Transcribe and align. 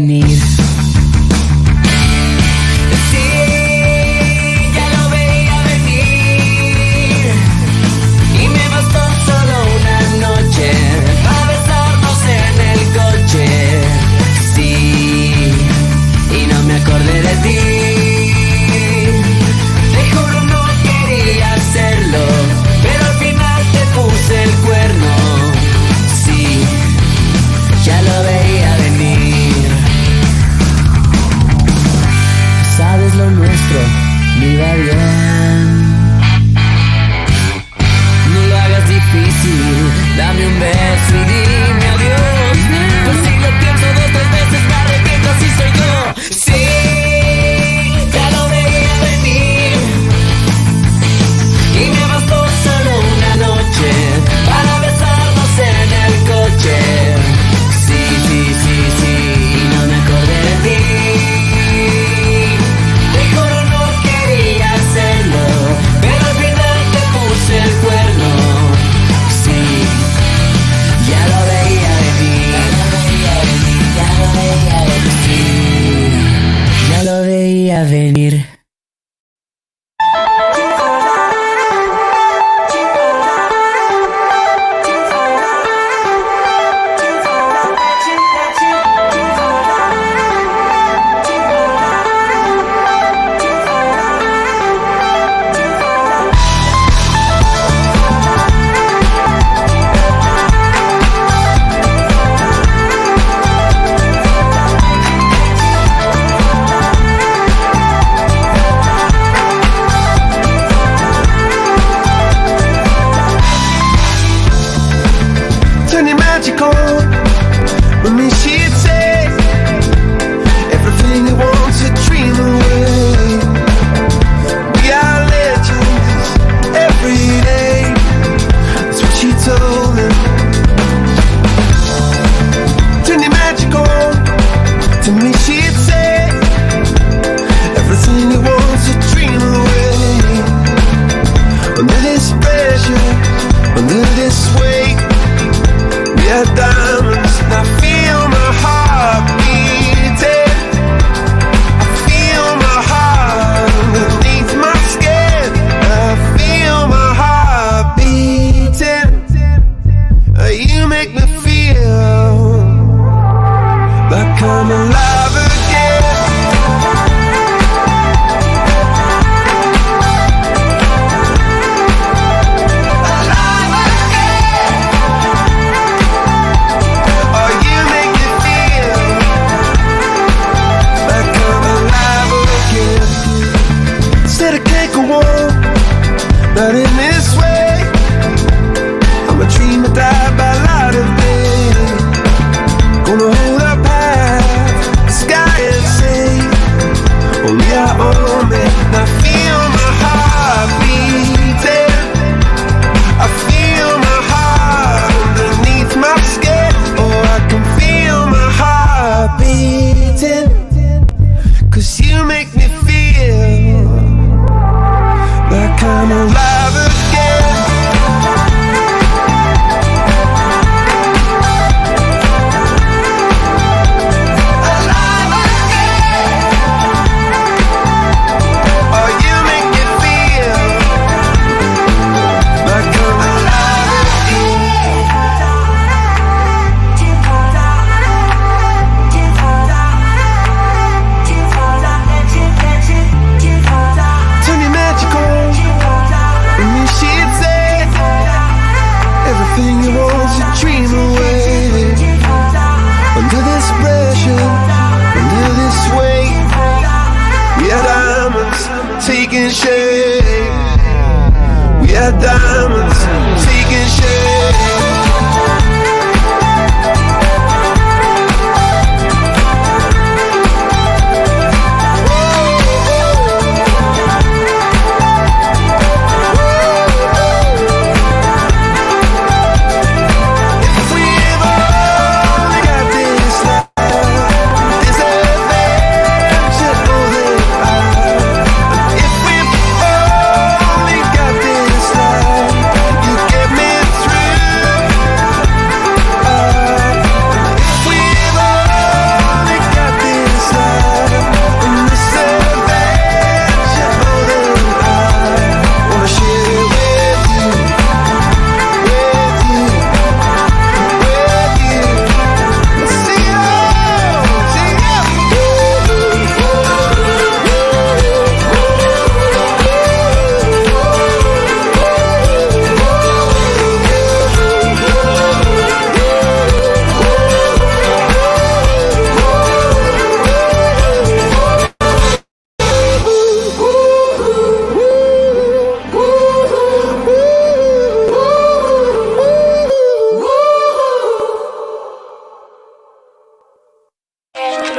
need. 0.00 0.49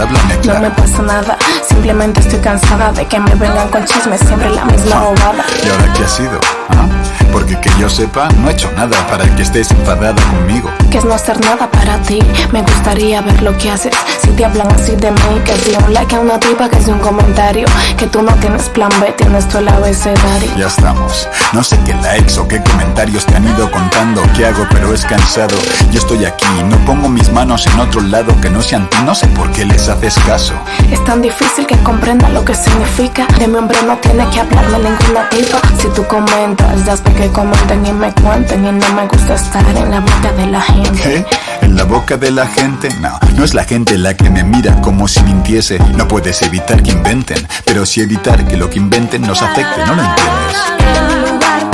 háblame 0.00 0.38
claro. 0.40 0.60
No 0.60 0.68
me 0.68 0.74
pasa 0.74 1.02
nada, 1.02 1.38
simplemente 1.66 2.20
estoy 2.20 2.40
cansada 2.40 2.92
de 2.92 3.06
que 3.06 3.18
me 3.20 3.34
vengan 3.34 3.68
con 3.68 3.84
chismes, 3.84 4.20
siempre 4.20 4.50
la 4.50 4.64
misma 4.64 5.00
bobada. 5.00 5.44
¿Y 5.64 5.68
ahora 5.68 5.92
qué 5.92 6.04
ha 6.04 6.08
sido? 6.08 6.40
¿Ah? 6.70 6.99
Porque 7.32 7.58
que 7.60 7.70
yo 7.78 7.88
sepa, 7.88 8.28
no 8.38 8.48
he 8.48 8.52
hecho 8.52 8.70
nada 8.76 8.96
para 9.08 9.24
que 9.36 9.42
estés 9.42 9.70
enfadada 9.70 10.20
conmigo. 10.30 10.70
Que 10.90 10.98
es 10.98 11.04
no 11.04 11.14
hacer 11.14 11.38
nada 11.40 11.70
para 11.70 11.98
ti, 12.02 12.18
me 12.52 12.62
gustaría 12.62 13.20
ver 13.20 13.42
lo 13.42 13.56
que 13.56 13.70
haces. 13.70 13.94
Si 14.22 14.30
te 14.30 14.44
hablan 14.44 14.68
así 14.72 14.96
de 14.96 15.10
mí, 15.10 15.40
que 15.44 15.56
si 15.56 15.76
un 15.76 15.94
like 15.94 16.16
a 16.16 16.20
una 16.20 16.38
tipa, 16.40 16.68
que 16.68 16.78
es 16.78 16.88
un 16.88 16.98
comentario. 16.98 17.66
Que 17.96 18.06
tú 18.06 18.22
no 18.22 18.32
tienes 18.36 18.68
plan 18.70 18.90
B, 19.00 19.12
tienes 19.16 19.48
tu 19.48 19.58
el 19.58 19.68
abecedario. 19.68 20.50
Ya 20.56 20.66
estamos. 20.66 21.28
No 21.52 21.62
sé 21.62 21.78
qué 21.84 21.94
likes 21.94 22.38
o 22.38 22.48
qué 22.48 22.62
comentarios 22.62 23.26
te 23.26 23.36
han 23.36 23.44
ido 23.44 23.70
contando. 23.70 24.22
¿Qué 24.36 24.46
hago? 24.46 24.66
Pero 24.70 24.92
es 24.94 25.04
cansado. 25.04 25.56
Yo 25.90 26.00
estoy 26.00 26.24
aquí, 26.24 26.46
no 26.64 26.76
pongo 26.84 27.08
mis 27.08 27.30
manos 27.30 27.66
en 27.66 27.78
otro 27.78 28.00
lado 28.00 28.38
que 28.40 28.50
no 28.50 28.62
sean 28.62 28.88
ti. 28.90 28.96
No 29.04 29.14
sé 29.14 29.26
por 29.28 29.50
qué 29.52 29.64
les 29.64 29.88
haces 29.88 30.14
caso. 30.26 30.54
Es 30.90 31.02
tan 31.04 31.22
difícil 31.22 31.66
que 31.66 31.76
comprenda 31.78 32.28
lo 32.28 32.44
que 32.44 32.54
significa. 32.54 33.26
De 33.38 33.46
mi 33.46 33.56
hombre 33.56 33.78
no 33.86 33.96
tiene 33.98 34.28
que 34.30 34.40
hablarme 34.40 34.78
ninguna 34.78 35.28
tipa. 35.28 35.60
Si 35.78 35.88
tú 35.88 36.04
comentas, 36.06 36.84
das 36.84 37.00
que 37.20 37.28
comenten 37.32 37.84
y 37.84 37.92
me 37.92 38.12
cuenten 38.14 38.64
y 38.64 38.72
no 38.72 38.92
me 38.94 39.06
gusta 39.06 39.34
estar 39.34 39.62
en 39.76 39.90
la 39.90 40.00
boca 40.00 40.32
de 40.38 40.46
la 40.46 40.60
gente. 40.62 41.02
¿Qué? 41.02 41.26
¿En 41.60 41.76
la 41.76 41.84
boca 41.84 42.16
de 42.16 42.30
la 42.30 42.46
gente? 42.46 42.88
No, 43.00 43.18
no 43.36 43.44
es 43.44 43.52
la 43.52 43.64
gente 43.64 43.98
la 43.98 44.14
que 44.14 44.30
me 44.30 44.42
mira 44.42 44.80
como 44.80 45.06
si 45.06 45.22
mintiese. 45.24 45.78
No 45.96 46.08
puedes 46.08 46.40
evitar 46.40 46.82
que 46.82 46.92
inventen, 46.92 47.46
pero 47.66 47.84
sí 47.84 48.00
evitar 48.00 48.46
que 48.48 48.56
lo 48.56 48.70
que 48.70 48.78
inventen 48.78 49.20
nos 49.20 49.42
afecte, 49.42 49.84
¿no 49.84 49.96
lo 49.96 50.02
entiendes? 50.02 50.56
En 50.96 51.20
lugar 51.20 51.70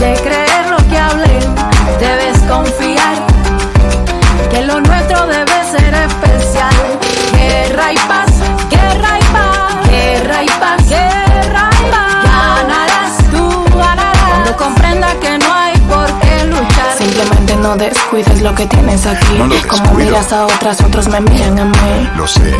de 0.00 0.20
creer 0.22 0.70
lo 0.70 0.78
que 0.88 0.98
hablen, 0.98 1.54
debes 2.00 2.38
confiar 2.48 2.95
no 17.66 17.76
descuides 17.76 18.42
lo 18.42 18.54
que 18.54 18.64
tienes 18.66 19.06
aquí. 19.06 19.34
No 19.38 19.48
lo 19.48 19.56
Como 19.66 19.94
miras 19.94 20.32
a 20.32 20.44
otras, 20.44 20.80
otros 20.82 21.08
me 21.08 21.20
miran 21.20 21.58
a 21.58 21.64
mí. 21.64 22.10
Lo 22.16 22.26
sé. 22.28 22.54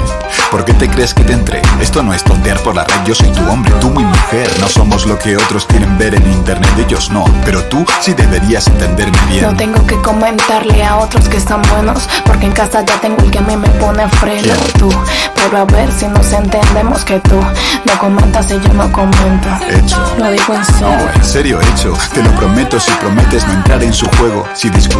¿Por 0.51 0.65
qué 0.65 0.75
te 0.75 0.89
crees 0.89 1.15
que 1.15 1.23
te 1.23 1.33
entré? 1.33 1.63
Esto 1.81 2.03
no 2.03 2.13
es 2.13 2.25
tontear 2.25 2.59
por 2.61 2.75
la 2.75 2.83
red. 2.85 3.05
Yo 3.05 3.15
soy 3.15 3.29
tu 3.29 3.49
hombre, 3.49 3.73
tú 3.81 3.89
mi 3.91 4.03
mujer. 4.05 4.51
No 4.61 4.69
somos 4.69 5.07
lo 5.07 5.17
que 5.17 5.37
otros 5.37 5.65
quieren 5.67 5.97
ver 5.97 6.15
en 6.17 6.27
internet. 6.33 6.71
Ellos 6.79 7.11
no. 7.11 7.25
Pero 7.45 7.63
tú 7.65 7.85
sí 8.01 8.15
deberías 8.15 8.67
entenderme 8.67 9.17
bien. 9.29 9.43
No 9.45 9.55
tengo 9.57 9.87
que 9.87 9.95
comentarle 10.03 10.85
a 10.85 10.97
otros 10.97 11.29
que 11.29 11.37
están 11.37 11.63
buenos, 11.73 12.09
porque 12.25 12.47
en 12.47 12.53
casa 12.53 12.85
ya 12.85 13.01
tengo 13.01 13.23
el 13.23 13.31
que 13.31 13.39
a 13.39 13.43
mí 13.43 13.57
me 13.57 13.69
pone 13.71 14.09
freno. 14.09 14.43
¿Quién? 14.43 14.73
Tú, 14.79 14.91
pero 15.37 15.59
a 15.59 15.65
ver 15.67 15.89
si 15.93 16.09
nos 16.09 16.33
entendemos 16.33 17.05
que 17.05 17.21
tú 17.21 17.37
no 17.41 17.99
comentas 18.01 18.51
y 18.51 18.61
yo 18.61 18.73
no 18.75 18.91
comento. 18.91 19.49
Hecho. 19.71 19.97
Lo 20.19 20.31
digo 20.33 20.53
en 20.55 20.61
No, 20.61 20.65
serio. 20.67 21.11
en 21.15 21.25
serio, 21.25 21.61
hecho. 21.61 21.93
Te 22.13 22.23
lo 22.25 22.31
prometo 22.33 22.81
si 22.81 22.91
prometes 22.93 23.47
no 23.47 23.53
entrar 23.55 23.83
en 23.85 23.93
su 23.93 24.07
juego. 24.19 24.45
Si 24.55 24.69
discutimos, 24.71 24.96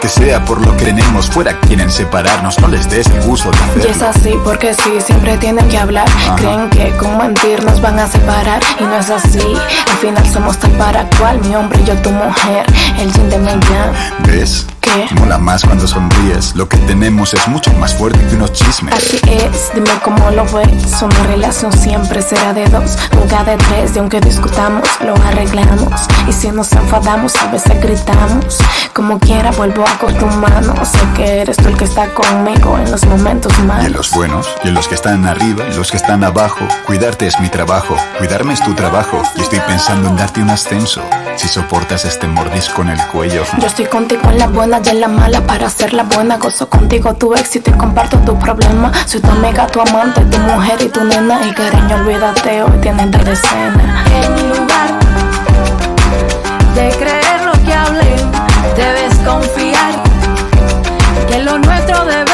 que 0.00 0.08
sea 0.08 0.44
por 0.44 0.64
lo 0.64 0.76
que 0.76 0.86
tenemos. 0.86 1.26
Fuera 1.30 1.58
quieren 1.60 1.90
separarnos, 1.90 2.58
no 2.60 2.68
les 2.68 2.88
des 2.88 3.06
el 3.08 3.20
gusto 3.22 3.50
de 3.50 3.56
Y 3.86 3.90
es 3.90 4.02
hacerlo. 4.02 4.08
así 4.10 4.34
porque 4.44 4.74
sí, 4.74 5.00
siempre 5.00 5.36
tienen 5.38 5.68
que 5.68 5.78
hablar. 5.78 6.06
Creen 6.36 6.70
que 6.70 6.90
con 6.96 7.16
mentir 7.18 7.62
nos 7.64 7.80
van 7.80 7.98
a 7.98 8.06
separar 8.08 8.60
y 8.80 8.84
no 8.84 8.96
es 8.96 9.10
así. 9.10 9.38
Al 9.40 9.98
final 9.98 10.26
somos 10.32 10.58
tal 10.58 10.70
para 10.72 11.08
cual, 11.18 11.40
mi 11.40 11.54
hombre 11.54 11.80
y 11.82 11.84
yo 11.86 11.94
tu 12.02 12.10
mujer, 12.10 12.64
el 12.98 13.12
yin 13.12 13.30
de 13.30 13.38
mi 13.38 13.50
yang. 13.50 13.92
¿Ves? 14.26 14.66
¿Qué? 14.84 15.14
Mola 15.18 15.38
más 15.38 15.64
cuando 15.64 15.86
sonríes. 15.88 16.54
Lo 16.54 16.68
que 16.68 16.76
tenemos 16.78 17.32
es 17.34 17.48
mucho 17.48 17.72
más 17.74 17.94
fuerte 17.94 18.18
que 18.26 18.36
unos 18.36 18.52
chismes. 18.52 18.94
Así 18.94 19.18
es, 19.26 19.70
dime 19.74 19.90
cómo 20.02 20.30
lo 20.30 20.44
ves. 20.44 21.02
Una 21.02 21.22
relación 21.24 21.72
siempre 21.72 22.20
será 22.22 22.52
de 22.52 22.66
dos, 22.68 22.98
nunca 23.14 23.42
de 23.44 23.56
tres. 23.56 23.96
Y 23.96 23.98
aunque 23.98 24.20
discutamos, 24.20 24.88
lo 25.00 25.14
arreglamos. 25.14 26.02
Y 26.28 26.32
si 26.32 26.50
nos 26.50 26.72
enfadamos, 26.72 27.34
a 27.36 27.50
veces 27.50 27.80
gritamos. 27.80 28.58
Como 28.92 29.18
quiera, 29.18 29.50
vuelvo 29.52 29.84
a 29.86 29.98
con 29.98 30.14
tu 30.18 30.26
mano. 30.26 30.74
Sé 30.84 30.98
que 31.16 31.40
eres 31.40 31.56
tú 31.56 31.68
el 31.68 31.76
que 31.76 31.84
está 31.84 32.12
conmigo 32.12 32.78
en 32.78 32.90
los 32.90 33.04
momentos 33.06 33.58
malos. 33.60 33.82
Y 33.82 33.86
en 33.86 33.92
los 33.92 34.10
buenos, 34.12 34.46
y 34.62 34.68
en 34.68 34.74
los 34.74 34.86
que 34.86 34.94
están 34.94 35.26
arriba, 35.26 35.64
y 35.70 35.74
los 35.74 35.90
que 35.90 35.96
están 35.96 36.22
abajo. 36.24 36.66
Cuidarte 36.86 37.26
es 37.26 37.40
mi 37.40 37.48
trabajo, 37.48 37.96
cuidarme 38.18 38.52
es 38.52 38.62
tu 38.62 38.74
trabajo. 38.74 39.22
Y 39.36 39.42
estoy 39.42 39.60
pensando 39.60 40.08
en 40.08 40.16
darte 40.16 40.42
un 40.42 40.50
ascenso. 40.50 41.02
Si 41.36 41.48
soportas 41.48 42.04
este 42.04 42.26
mordisco 42.26 42.82
en 42.82 42.90
el 42.90 43.06
cuello. 43.08 43.44
Yo 43.58 43.66
estoy 43.66 43.86
contigo 43.86 44.22
en 44.30 44.38
la 44.38 44.46
buena 44.46 44.80
y 44.84 44.88
en 44.88 45.00
la 45.00 45.08
mala 45.08 45.40
para 45.40 45.68
ser 45.68 45.92
la 45.92 46.04
buena. 46.04 46.36
Gozo 46.38 46.68
contigo 46.68 47.14
tu 47.14 47.34
éxito 47.34 47.70
y 47.70 47.74
comparto 47.74 48.18
tu 48.18 48.38
problema. 48.38 48.92
Soy 49.06 49.20
tu 49.20 49.30
amiga, 49.30 49.66
tu 49.66 49.80
amante, 49.80 50.20
tu 50.22 50.38
mujer 50.38 50.80
y 50.80 50.88
tu 50.88 51.02
nena. 51.04 51.46
Y 51.46 51.52
cariño, 51.52 51.96
olvídate, 51.96 52.62
hoy 52.62 52.78
tienen 52.80 53.10
de 53.10 53.32
escena. 53.32 54.04
En 54.22 54.34
mi 54.34 54.42
lugar 54.42 54.98
de 56.74 56.88
creer 56.96 57.40
lo 57.44 57.52
que 57.64 57.72
hablen, 57.72 58.32
debes 58.76 59.14
confiar 59.18 60.02
que 61.28 61.42
lo 61.42 61.58
nuestro 61.58 62.04
debe 62.04 62.33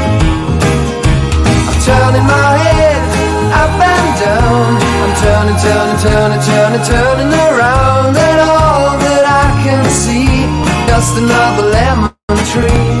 Turning 1.83 2.23
my 2.23 2.57
head 2.61 3.01
up 3.57 3.81
and 3.81 4.19
down. 4.21 4.77
I'm 5.01 5.13
turning, 5.17 5.57
turning, 5.57 5.97
turning, 5.97 6.41
turning, 6.45 6.83
turning 6.85 7.33
around, 7.33 8.15
and 8.15 8.39
all 8.39 8.99
that 9.01 9.25
I 9.25 9.49
can 9.63 9.83
see 9.89 10.45
just 10.85 11.17
another 11.17 11.69
lemon 11.73 12.13
tree. 12.53 13.00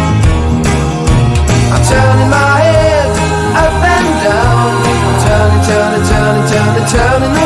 Turning 1.91 2.29
my 2.29 2.59
head 2.63 3.09
up 3.63 3.83
and 3.95 4.09
down, 4.23 4.71
turning, 5.23 5.63
turning, 5.67 6.05
turning, 6.07 6.47
turning, 6.51 6.87
turning 6.87 7.40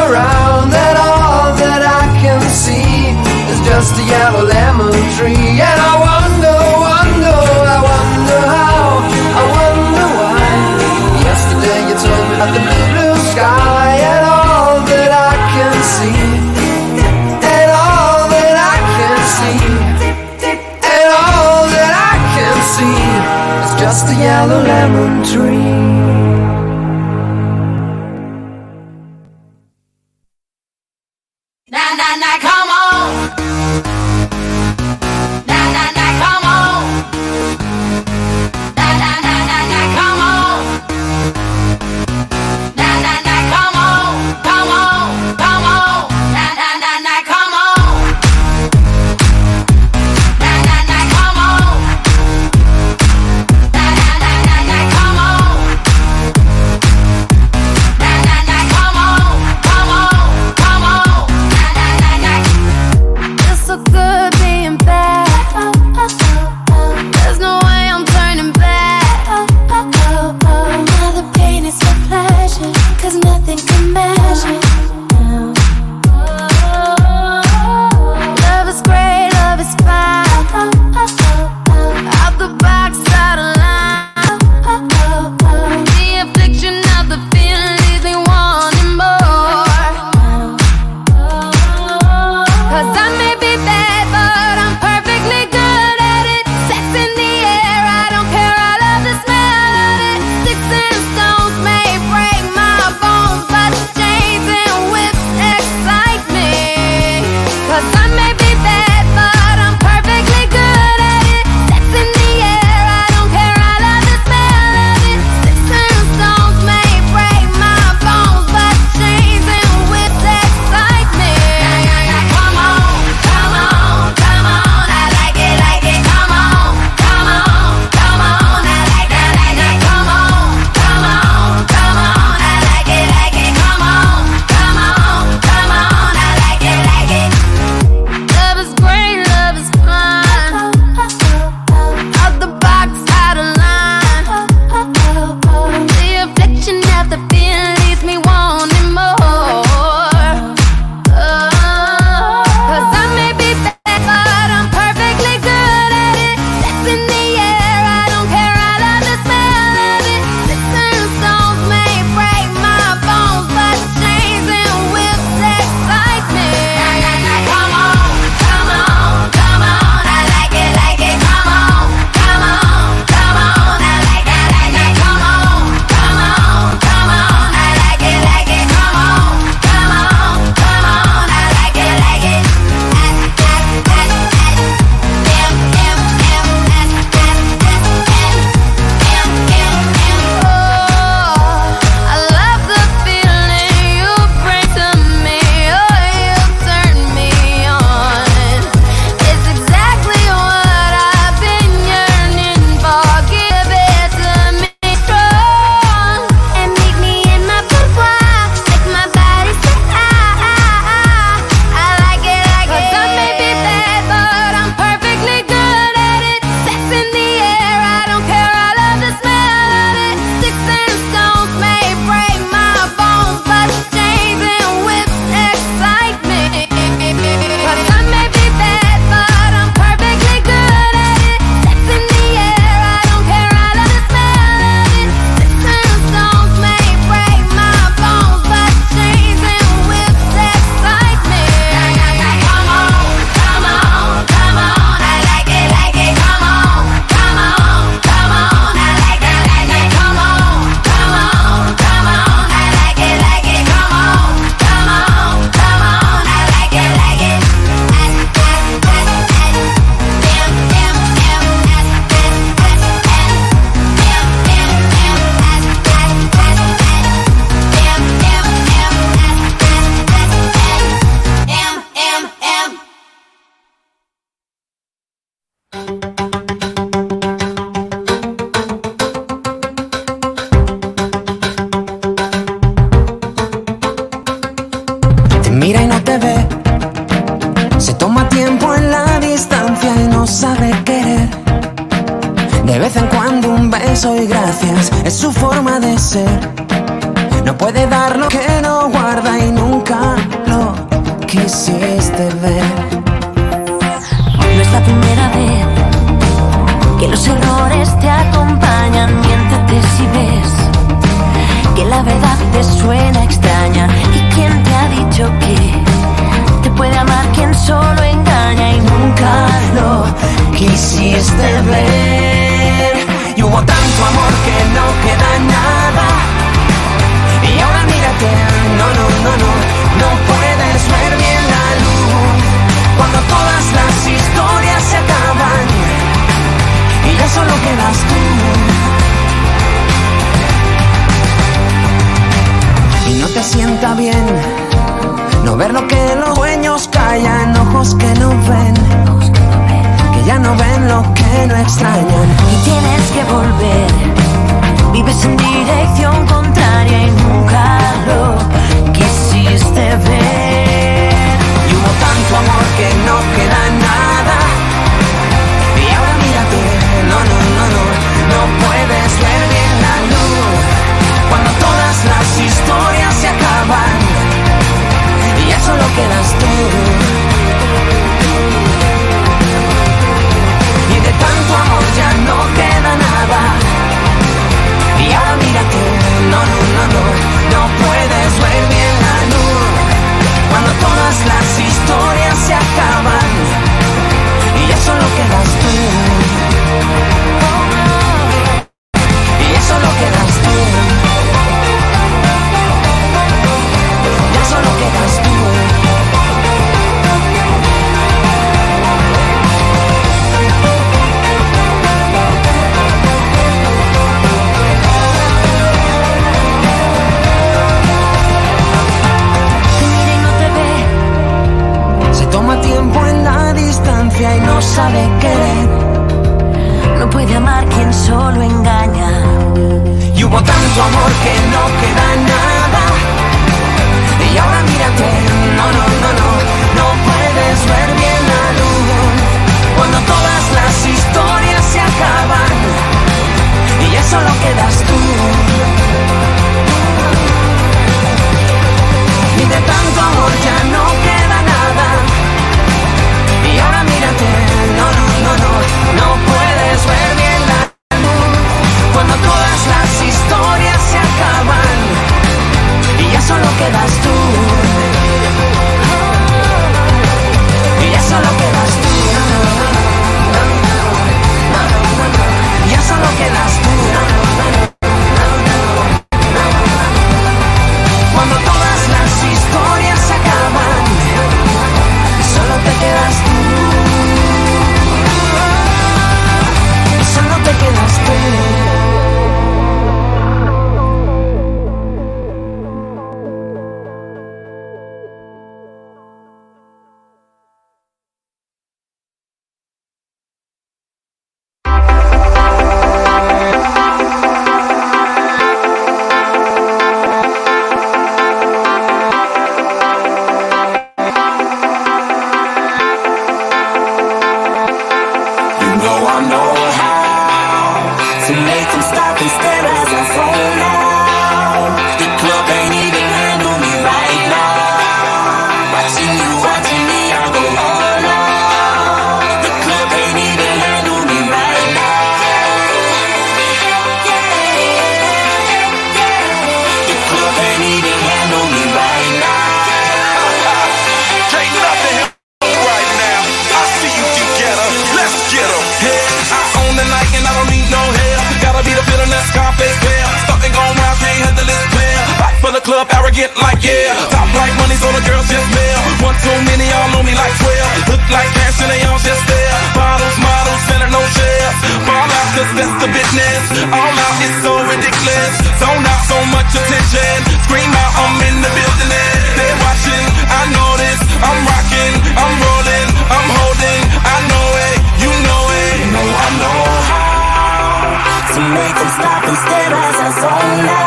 get 553.15 553.31
like 553.39 553.63
yeah. 553.63 553.95
Top 554.11 554.27
like 554.35 554.51
money's 554.59 554.83
so 554.83 554.91
the 554.91 554.99
girls 555.07 555.23
just 555.31 555.47
male. 555.55 555.83
One 556.03 556.17
too 556.19 556.35
many 556.51 556.67
all 556.75 556.99
on 556.99 557.03
me 557.07 557.15
like 557.15 557.31
12. 557.39 557.95
Look 557.95 558.03
like 558.11 558.27
cash 558.35 558.59
and 558.59 558.69
they 558.69 558.83
all 558.83 558.99
just 558.99 559.23
there. 559.23 559.55
Bottles, 559.71 560.17
models, 560.19 560.63
better 560.67 560.91
no 560.91 560.99
shares. 561.15 561.57
Ball 561.87 562.11
out 562.11 562.29
cause 562.35 562.51
that's 562.59 562.75
the 562.83 562.89
business. 562.91 563.41
All 563.71 563.95
out 563.95 564.15
is 564.19 564.35
so 564.43 564.53
ridiculous. 564.67 565.33
So 565.63 565.67
out 565.71 566.03
so 566.11 566.19
much 566.35 566.51
attention. 566.59 567.15
Scream 567.47 567.71
out, 567.71 567.93
I'm 568.03 568.19
in 568.19 568.35
the 568.43 568.51
building. 568.51 568.91
They're 569.39 569.59
watching, 569.63 570.05
I 570.27 570.41
know 570.51 570.71
this. 570.75 570.99
I'm 571.23 571.39
rocking, 571.47 571.93
I'm 572.19 572.35
rolling, 572.43 572.87
I'm 573.15 573.27
holding. 573.31 573.81
I 573.95 574.17
know 574.27 574.47
it, 574.67 574.77
you 574.99 575.11
know 575.23 575.43
it. 575.63 575.73
You 575.79 575.87
know 575.95 576.03
I 576.03 576.29
know 576.43 576.61
how 576.91 578.19
to 578.35 578.39
make 578.43 578.75
them 578.75 578.91
stop 578.91 579.23
and 579.23 579.37
stare 579.39 579.71
as 579.71 579.97
I 580.03 580.09
zone 580.19 580.67
out. 580.67 580.84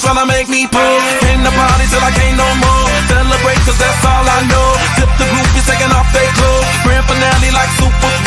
Tryna 0.00 0.24
make 0.26 0.48
me 0.48 0.66
pull. 0.66 1.00
In 1.30 1.44
the 1.44 1.52
party 1.52 1.84
till 1.92 2.00
I 2.00 2.12
can't 2.16 2.36
no 2.36 2.48
more. 2.64 2.88
Celebrate 3.08 3.60
cause 3.68 3.78
that's 3.78 4.02
all 4.04 4.24
I 4.24 4.40
know. 4.48 4.68
Tip 4.96 5.10
the 5.20 5.26
groupies 5.28 5.66
taking 5.68 5.92
off 5.92 6.08
their 6.16 6.30
clothes. 6.36 6.68
Grand 6.82 7.04
finale 7.04 7.50
like 7.52 7.70
super 7.76 8.19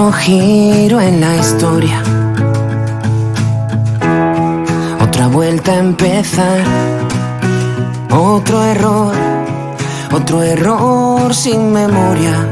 Otro 0.00 0.12
giro 0.12 0.98
en 0.98 1.20
la 1.20 1.36
historia. 1.36 2.02
Otra 4.98 5.26
vuelta 5.26 5.72
a 5.72 5.78
empezar. 5.78 6.62
Otro 8.08 8.64
error. 8.64 9.14
Otro 10.10 10.42
error 10.42 11.34
sin 11.34 11.70
memoria. 11.74 12.48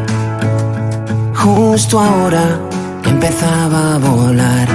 Justo 1.37 1.99
ahora 1.99 2.61
empezaba 3.03 3.95
a 3.95 3.99
volar. 3.99 4.69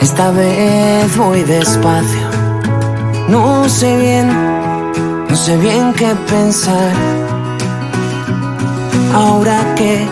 Esta 0.00 0.30
vez 0.30 1.16
voy 1.16 1.42
despacio. 1.42 2.28
No 3.28 3.68
sé 3.68 3.96
bien, 3.96 4.28
no 5.28 5.34
sé 5.34 5.56
bien 5.56 5.92
qué 5.94 6.14
pensar. 6.30 7.27
Ahora 9.14 9.74
que 9.74 10.06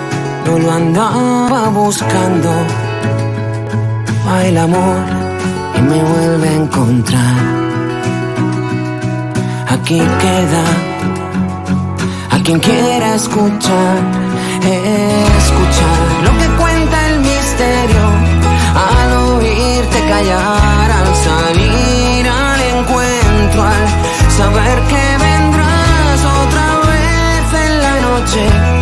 no 0.47 0.59
lo 0.59 0.73
andaba 0.73 1.69
buscando, 1.69 2.51
va 4.27 4.45
el 4.45 4.57
amor 4.57 4.99
y 5.77 5.83
me 5.83 6.03
vuelve 6.03 6.49
a 6.49 6.53
encontrar. 6.53 7.37
Aquí 9.69 9.99
queda 9.99 10.65
a 12.31 12.43
quien 12.43 12.59
quiera 12.61 13.15
escuchar, 13.15 13.97
escuchar 14.63 15.99
lo 16.25 16.31
que 16.39 16.47
cuenta 16.61 17.09
el 17.09 17.21
misterio. 17.21 18.07
Al 18.77 19.13
oírte 19.35 19.99
callar, 20.09 20.91
al 21.01 21.15
salir 21.27 22.29
al 22.29 22.61
encuentro, 22.79 23.63
al 23.63 24.31
saber 24.31 24.79
que 24.91 25.05
vendrás 25.25 26.21
otra 26.43 26.67
vez 26.91 27.47
en 27.65 27.83
la 27.83 28.01
noche 28.01 28.76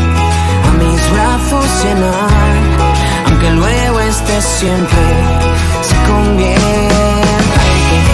aunque 3.26 3.50
luego 3.50 4.00
estés 4.00 4.44
siempre, 4.44 4.98
se 5.82 5.94
convierta 6.10 7.62
en. 7.78 8.04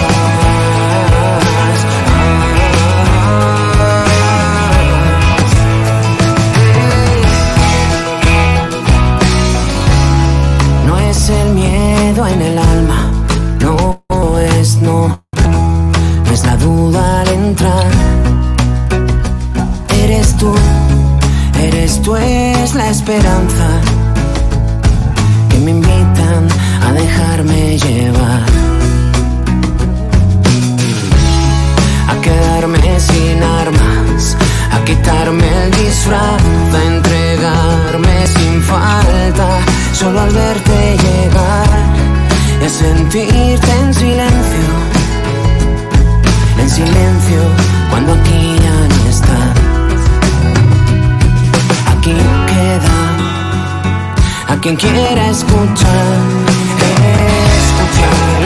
No 10.87 10.97
es 10.97 11.29
el 11.29 11.53
miedo 11.53 12.27
en 12.27 12.41
el 12.41 12.57
alma, 12.57 13.11
no 13.59 14.03
es 14.39 14.77
no, 14.77 15.23
no 16.25 16.31
es 16.31 16.45
la 16.45 16.55
duda 16.57 17.21
al 17.21 17.27
entrar. 17.29 17.87
Eres 20.03 20.35
tú, 20.37 20.53
eres 21.59 22.01
tú 22.01 22.15
la 22.75 22.89
esperanza 22.89 23.67
que 25.49 25.57
me 25.59 25.71
invitan 25.71 26.47
a 26.87 26.91
dejarme 26.93 27.77
llevar. 27.77 28.45
A 32.07 32.21
quedarme 32.21 32.99
sin 32.99 33.43
armas, 33.43 34.37
a 34.71 34.83
quitarme 34.85 35.47
el 35.63 35.71
disfraz, 35.71 36.41
a 36.73 36.83
entregarme 36.95 38.27
sin 38.27 38.61
falta, 38.61 39.49
solo 39.93 40.21
al 40.21 40.31
verte 40.31 40.97
llegar 41.05 41.69
y 42.61 42.65
a 42.65 42.69
sentirte 42.69 43.71
en 43.83 43.93
silencio, 43.93 44.67
en 46.59 46.69
silencio, 46.69 47.41
cuando 47.89 48.13
aquí 48.13 48.50
quien 54.61 54.75
quiera 54.75 55.29
escuchar, 55.31 56.19
escuchar. 57.57 58.40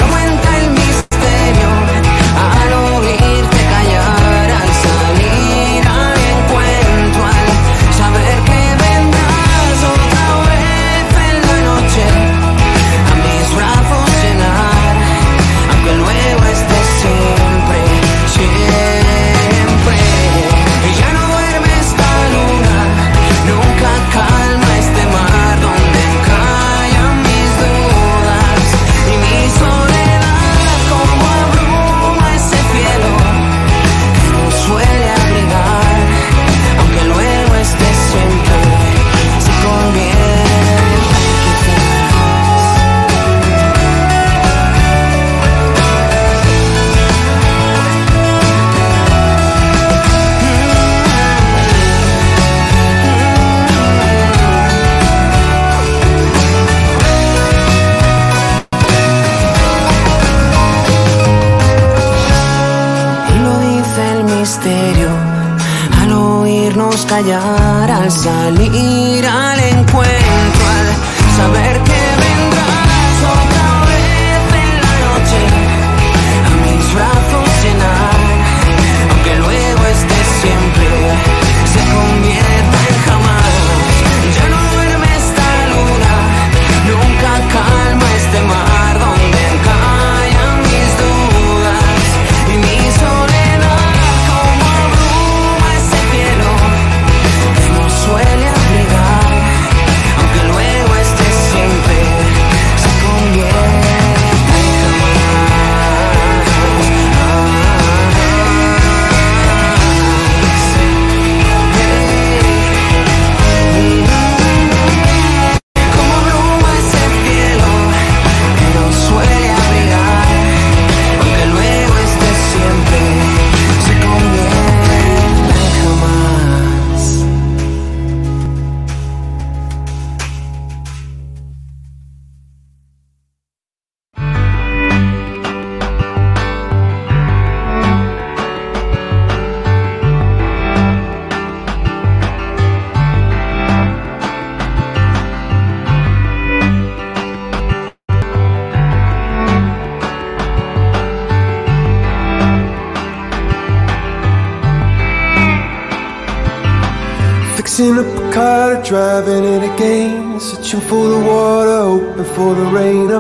callar. 67.15 67.64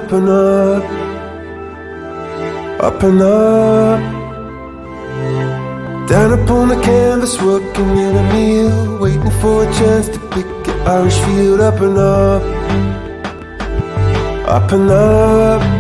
up 0.05 0.11
and 0.11 0.29
up, 0.29 0.83
up 2.83 3.03
and 3.03 3.21
up. 3.21 3.99
Down 6.07 6.39
upon 6.39 6.67
the 6.69 6.79
canvas, 6.81 7.41
working 7.41 7.97
in 7.97 8.15
a 8.15 8.33
meal, 8.33 8.99
waiting 8.99 9.31
for 9.41 9.63
a 9.67 9.73
chance 9.73 10.07
to 10.09 10.19
pick 10.29 10.45
an 10.67 10.79
Irish 10.87 11.17
field 11.21 11.59
up 11.59 11.81
and 11.81 11.97
up, 11.97 12.43
up 14.47 14.71
and 14.71 14.91
up. 14.91 15.74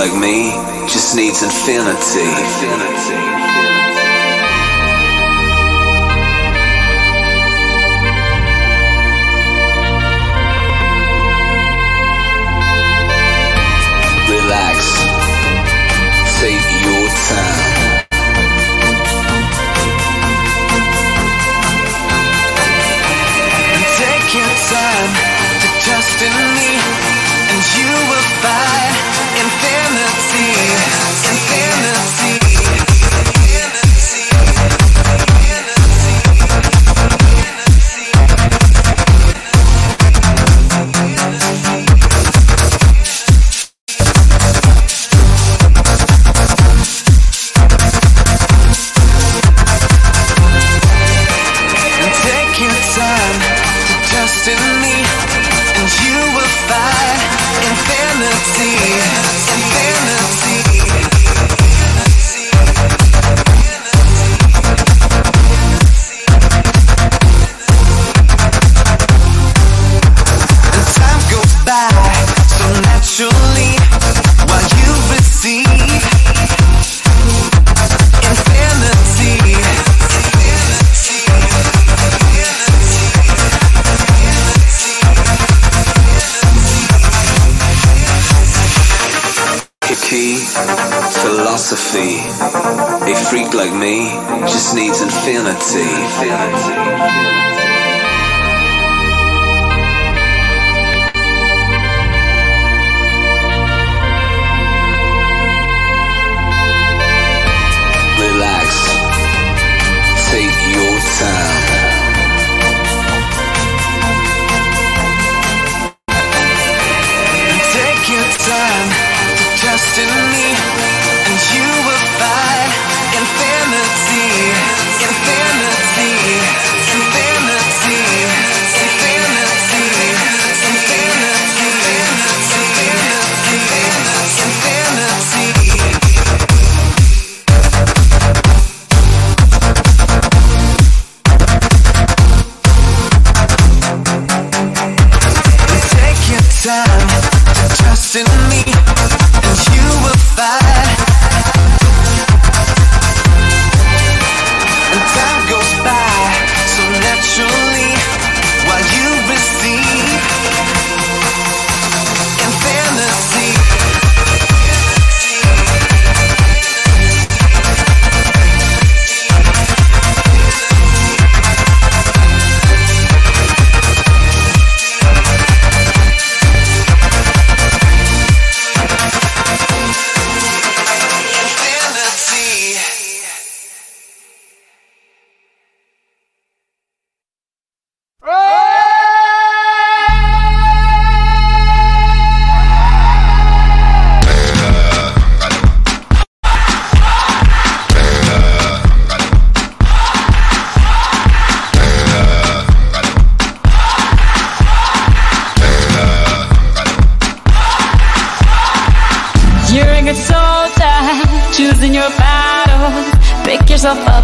Like 0.00 0.18
me 0.18 0.48
just 0.88 1.14
needs 1.14 1.42
infinity. 1.42 2.24
Relax, 2.24 2.89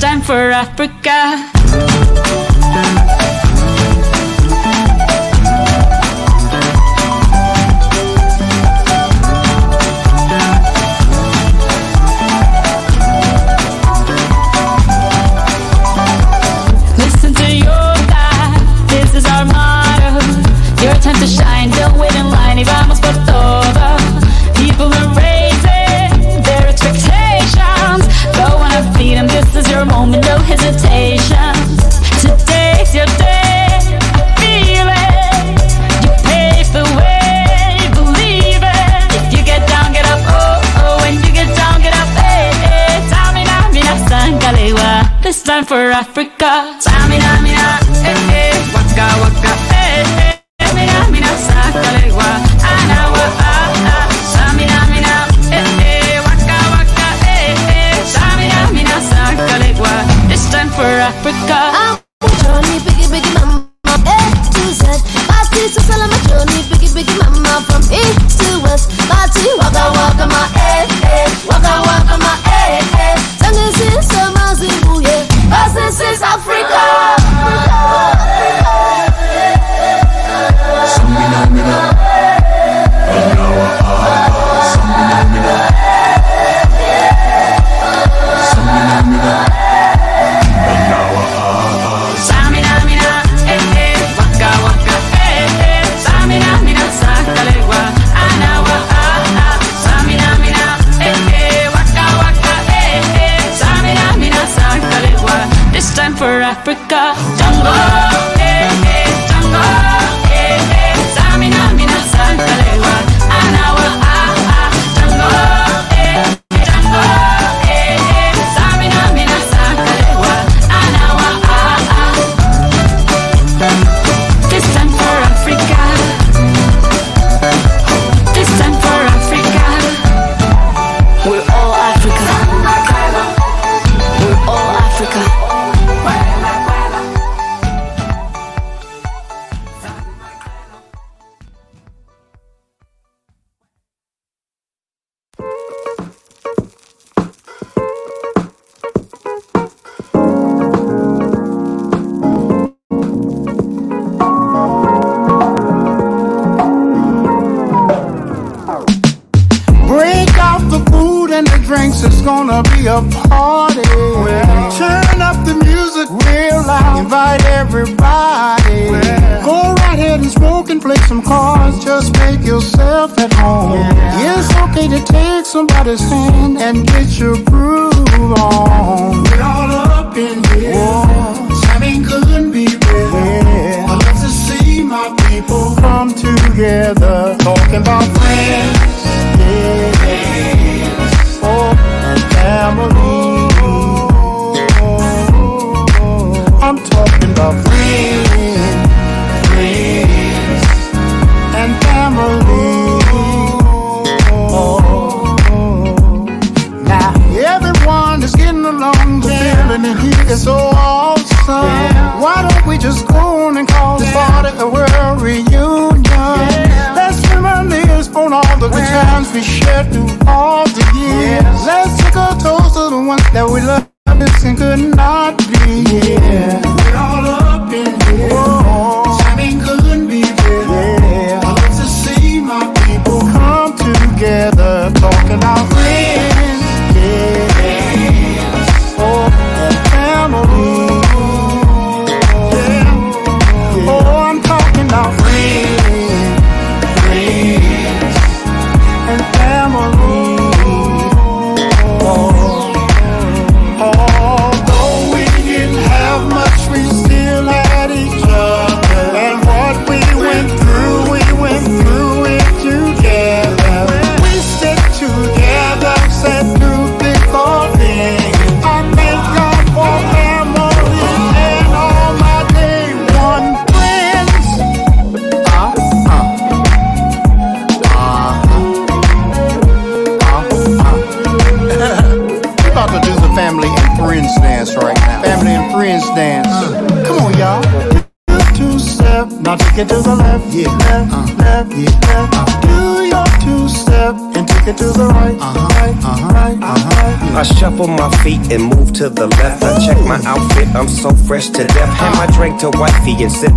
time 0.00 0.22
for 0.22 0.50
Africa. 0.50 1.59
hesitations 30.60 31.80
feel 34.70 34.88
it. 34.88 35.44
You 36.04 36.10
pave 36.26 36.68
the 36.72 36.84
way, 36.98 37.76
believe 37.94 38.62
it. 38.62 39.08
If 39.16 39.32
you 39.32 39.42
get 39.44 39.66
down, 39.68 39.92
get 39.92 40.06
up. 40.06 40.20
Oh, 40.26 40.60
oh, 40.82 40.96
when 41.02 41.14
you 41.24 41.32
get 41.32 41.50
down, 41.56 41.80
get 41.80 41.94
up. 41.94 42.08
Hey, 42.20 42.50
hey. 42.64 43.00
Tamina. 43.10 43.56
This 45.22 45.42
time 45.42 45.64
for 45.64 45.90
Africa. 46.02 46.78
Tamina, 46.84 47.42
mina, 47.42 47.78
eh, 48.04 48.36
eh. 48.40 48.74
Waka, 48.74 49.06
waka. 49.22 49.69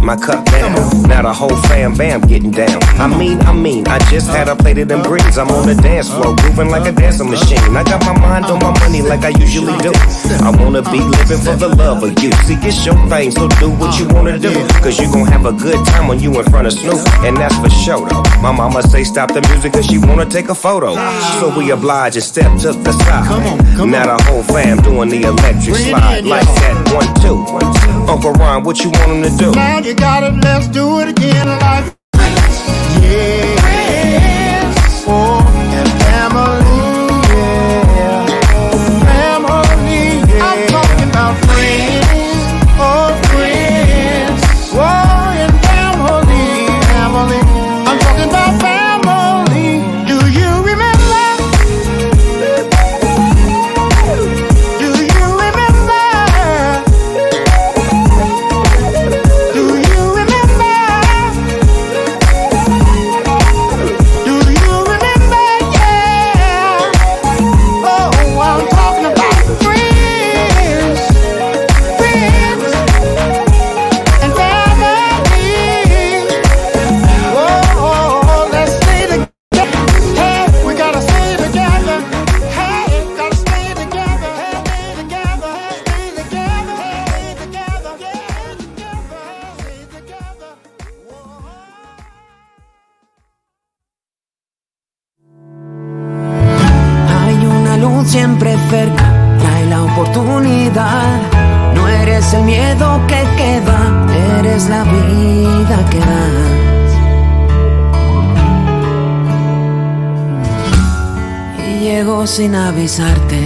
my 0.03 0.17
cup 0.17 0.42
fam 1.83 1.97
bam 1.97 2.21
getting 2.21 2.51
down. 2.51 2.81
I 2.95 3.07
mean, 3.07 3.39
I 3.41 3.51
mean, 3.51 3.87
I 3.87 3.99
just 4.09 4.27
had 4.27 4.47
a 4.47 4.55
plate 4.55 4.77
of 4.77 4.87
them 4.87 5.01
greens. 5.03 5.37
I'm 5.37 5.49
on 5.49 5.67
the 5.67 5.75
dance 5.75 6.07
floor, 6.09 6.35
grooving 6.37 6.69
like 6.69 6.87
a 6.87 6.93
dancing 6.93 7.29
machine. 7.29 7.59
I 7.75 7.83
got 7.83 7.99
my 8.05 8.17
mind 8.19 8.45
on 8.45 8.59
my 8.59 8.71
money 8.79 9.01
like 9.01 9.25
I 9.25 9.29
usually 9.29 9.77
do. 9.79 9.91
I 10.43 10.55
wanna 10.59 10.81
be 10.81 10.99
living 10.99 11.39
for 11.39 11.55
the 11.55 11.67
love 11.75 12.03
of 12.03 12.11
you. 12.23 12.31
See, 12.47 12.55
it's 12.61 12.85
your 12.85 12.95
thing, 13.09 13.31
so 13.31 13.47
do 13.59 13.69
what 13.71 13.99
you 13.99 14.07
wanna 14.07 14.39
do. 14.39 14.53
Cause 14.79 14.99
you 14.99 15.11
gon' 15.11 15.27
have 15.27 15.45
a 15.45 15.51
good 15.51 15.79
time 15.87 16.07
when 16.07 16.19
you 16.19 16.31
in 16.39 16.45
front 16.45 16.67
of 16.67 16.73
Snoop. 16.73 17.03
And 17.25 17.35
that's 17.35 17.57
for 17.59 17.69
sure 17.69 18.07
though. 18.07 18.23
My 18.41 18.51
mama 18.51 18.81
say 18.83 19.03
stop 19.03 19.33
the 19.33 19.41
music 19.49 19.73
cause 19.73 19.85
she 19.85 19.97
wanna 19.97 20.25
take 20.25 20.49
a 20.49 20.55
photo. 20.55 20.95
So 21.39 21.51
we 21.57 21.71
oblige 21.71 22.15
and 22.15 22.23
step 22.23 22.51
to 22.61 22.71
the 22.71 22.93
side. 23.03 23.27
Now 23.83 24.15
the 24.15 24.23
whole 24.23 24.43
fam 24.43 24.77
doing 24.81 25.09
the 25.09 25.23
electric 25.23 25.75
slide 25.75 26.23
like 26.23 26.47
that. 26.63 26.75
One, 26.95 27.11
two. 27.19 27.43
Uncle 28.07 28.31
Ron, 28.33 28.63
what 28.63 28.79
you 28.79 28.89
want 28.91 29.11
him 29.11 29.23
to 29.23 29.37
do? 29.37 29.51
Now 29.51 29.79
you 29.79 29.93
got 29.93 30.23
it, 30.23 30.35
let's 30.43 30.67
do 30.67 30.99
it 30.99 31.09
again 31.09 31.47
yeah. 31.73 33.52
Avisarte, 112.83 113.39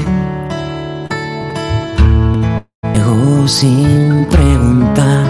llegó 2.95 3.47
sin 3.47 4.25
preguntar. 4.31 5.25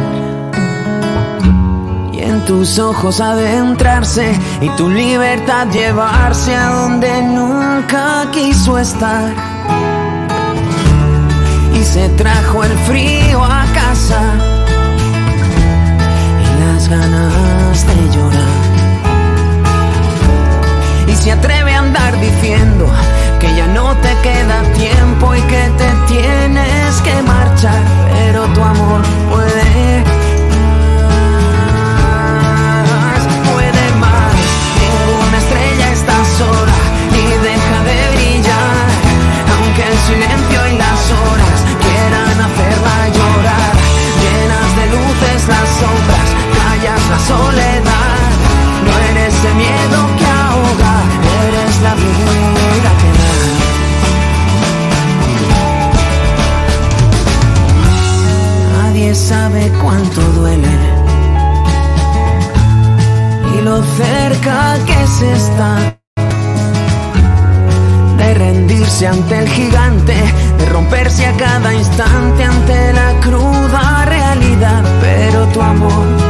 Y 2.14 2.22
en 2.22 2.45
tus 2.45 2.80
ojos 2.80 3.20
adentrarse 3.20 4.34
y 4.62 4.70
tu 4.78 4.89
libertad 4.89 5.68
llevarse 5.72 6.55
a 6.55 6.70
donde 6.70 7.22
nunca 7.22 8.28
quiso 8.32 8.78
estar. 8.78 9.34
Y 11.74 11.84
se 11.84 12.08
trajo 12.10 12.64
el 12.64 12.78
frío 12.88 13.43
a 13.43 13.66
casa 13.74 14.22
y 16.43 16.45
las 16.64 16.88
ganas 16.88 17.86
de 17.88 18.16
llorar. 18.16 18.68
Y 21.08 21.14
se 21.14 21.34
atreve 21.34 21.74
a 21.74 21.80
andar 21.80 22.18
diciendo 22.22 22.88
que 23.40 23.56
ya 23.56 23.68
no 23.68 23.96
te 23.98 24.14
queda 24.24 24.64
tiempo 24.74 25.36
y 25.36 25.42
que 25.42 25.70
te 25.78 25.90
tienes 26.08 27.02
que 27.02 27.22
marchar, 27.24 27.82
pero 28.12 28.46
tu 28.48 28.62
amor 28.62 29.02
puede 29.30 30.04
más, 32.86 33.22
puede 33.52 33.86
más. 34.00 34.34
Ninguna 34.82 35.38
estrella 35.38 35.92
está 35.92 36.16
sola 36.38 36.78
ni 37.12 37.26
deja 37.48 37.78
de 37.90 37.98
brillar, 38.16 38.88
aunque 39.54 39.84
el 39.92 39.98
silencio 40.10 40.60
y 40.72 40.78
las 40.78 41.02
horas 41.22 41.58
quieran 41.84 42.38
hacerla 42.48 42.96
llorar. 43.18 43.74
Llenas 44.24 44.70
de 44.78 44.86
luces 44.96 45.48
las 45.48 45.68
sombras, 45.80 46.30
callas 46.58 47.04
la 47.12 47.20
soledad. 47.32 48.30
No 48.86 48.92
eres 49.12 49.36
el 49.46 49.56
miedo 49.56 50.00
que 50.18 50.26
ahoga, 50.26 50.94
eres 51.46 51.82
la 51.82 51.94
vida 51.96 52.57
Sabe 59.14 59.72
cuánto 59.82 60.22
duele 60.22 60.68
y 63.53 63.62
lo 63.62 63.82
cerca 63.84 64.78
que 64.86 65.08
se 65.08 65.34
está 65.34 65.99
de 68.18 68.34
rendirse 68.34 69.08
ante 69.08 69.39
el 69.39 69.49
gigante, 69.49 70.14
de 70.58 70.66
romperse 70.68 71.26
a 71.26 71.36
cada 71.38 71.74
instante 71.74 72.43
ante 72.43 72.93
la 72.93 73.20
cruda 73.22 74.05
realidad. 74.05 74.84
Pero 75.01 75.45
tu 75.47 75.62
amor 75.62 76.26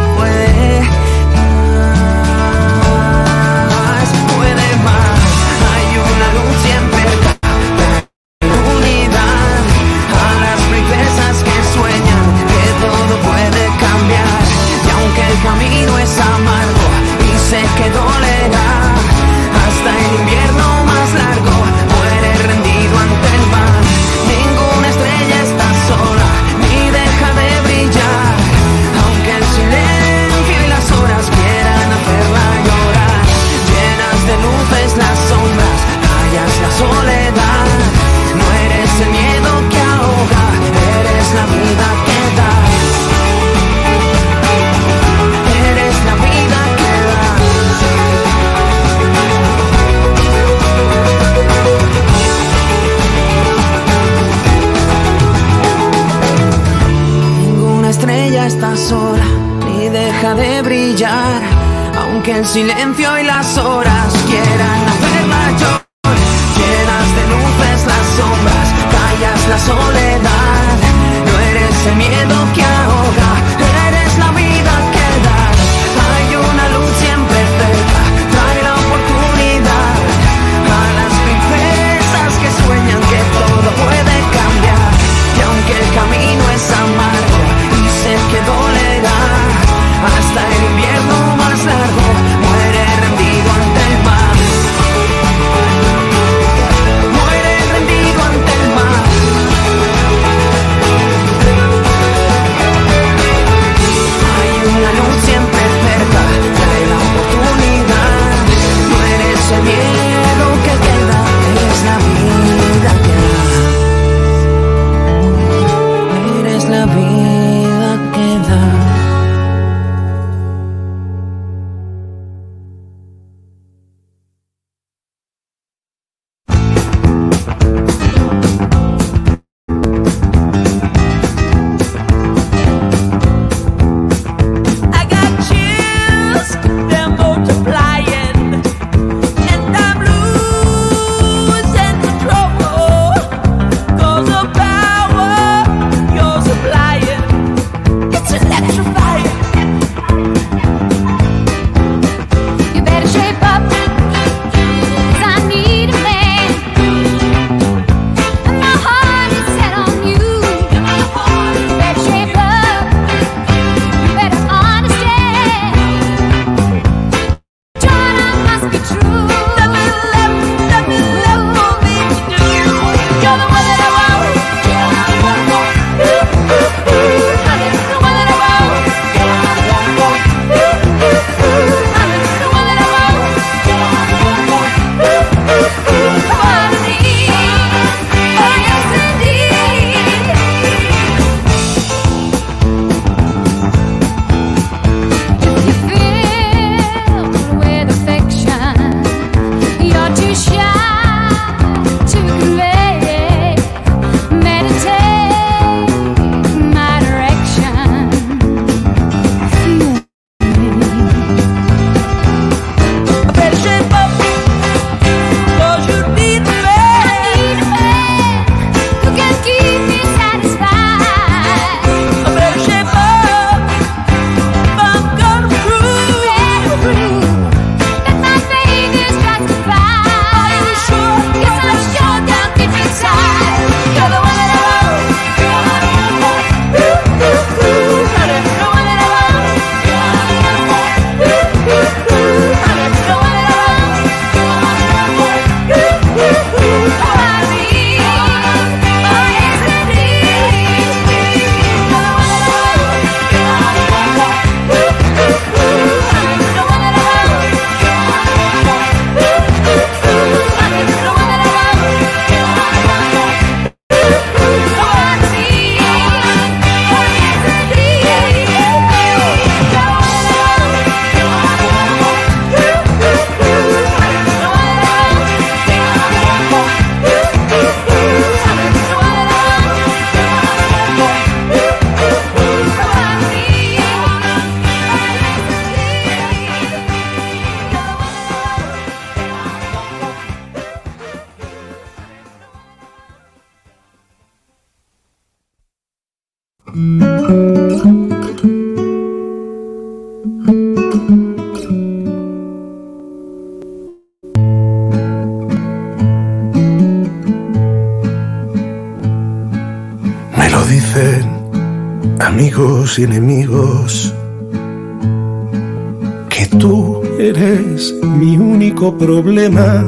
problema. 318.98 319.84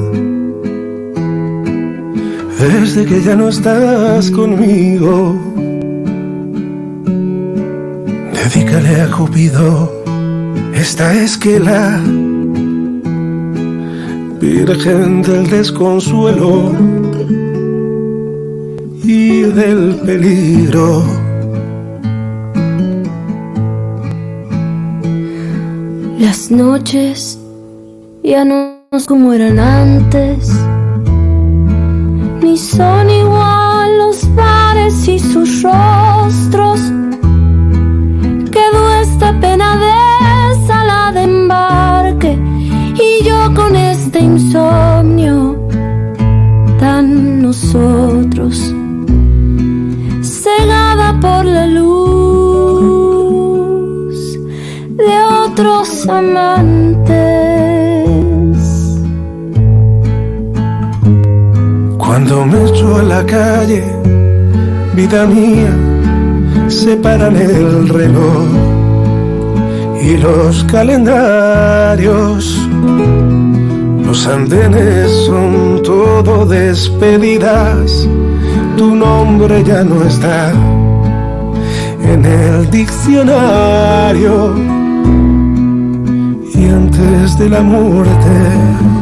Desde 2.59 3.05
que 3.05 3.21
ya 3.21 3.35
no 3.35 3.49
estás 3.49 4.29
conmigo, 4.31 5.35
dedícale 8.33 9.01
a 9.01 9.11
Cupido 9.11 9.91
esta 10.73 11.13
esquela, 11.13 12.01
Virgen 14.41 15.21
del 15.21 15.49
desconsuelo 15.49 16.73
y 19.03 19.41
del 19.41 19.95
peligro. 20.05 21.03
Las 26.19 26.51
noches 26.51 27.39
ya 28.23 28.45
no 28.45 28.78
como 29.05 29.33
eran 29.33 29.59
antes, 29.59 30.49
ni 32.41 32.57
son 32.57 33.07
igual 33.07 33.97
los 33.99 34.35
bares 34.35 35.07
y 35.07 35.19
sus 35.19 35.61
rostros. 35.61 36.81
Quedó 38.51 38.93
esta 38.99 39.39
pena 39.39 39.77
de 39.77 40.65
sala 40.65 41.11
de 41.13 41.21
embarque 41.21 42.39
y 42.95 43.23
yo 43.23 43.53
con 43.53 43.75
este 43.75 44.21
insomnio 44.21 44.88
Cuando 62.29 62.57
me 62.57 62.69
echo 62.69 62.97
a 62.97 63.01
la 63.01 63.25
calle, 63.25 63.83
vida 64.93 65.25
mía, 65.25 65.73
separan 66.67 67.35
el 67.35 67.89
reloj 67.89 68.45
y 69.99 70.15
los 70.17 70.63
calendarios. 70.65 72.55
Los 74.05 74.27
andenes 74.27 75.09
son 75.25 75.81
todo 75.81 76.45
despedidas, 76.45 78.07
tu 78.77 78.95
nombre 78.95 79.63
ya 79.63 79.83
no 79.83 80.03
está 80.03 80.51
en 82.11 82.25
el 82.25 82.69
diccionario. 82.69 84.53
Y 86.53 86.69
antes 86.69 87.39
de 87.39 87.49
la 87.49 87.61
muerte 87.61 88.98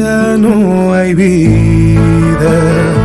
ya 0.00 0.36
no 0.38 0.94
hay 0.94 1.14
vida. 1.14 2.99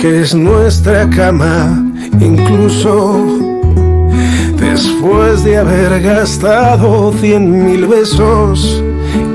Que 0.00 0.22
es 0.22 0.34
nuestra 0.34 1.08
cama, 1.10 1.84
incluso 2.20 3.22
después 4.58 5.44
de 5.44 5.58
haber 5.58 6.00
gastado 6.00 7.12
cien 7.20 7.66
mil 7.66 7.86
besos 7.86 8.82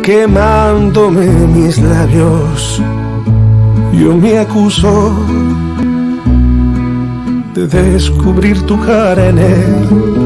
quemándome 0.01 1.27
mis 1.27 1.77
labios. 1.77 2.81
Yo 3.93 4.15
me 4.17 4.39
acuso 4.39 5.13
de 7.53 7.67
descubrir 7.67 8.59
tu 8.63 8.79
cara 8.81 9.29
en 9.29 9.37
él 9.37 10.25